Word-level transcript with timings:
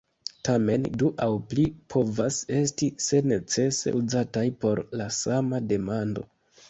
Tamen, 0.47 0.85
du 1.01 1.09
aŭ 1.25 1.27
pli 1.51 1.65
povas 1.95 2.39
esti, 2.61 2.89
se 3.09 3.21
necese, 3.33 3.93
uzataj 4.01 4.47
por 4.65 4.83
la 5.03 5.09
sama 5.19 5.61
demando. 5.75 6.27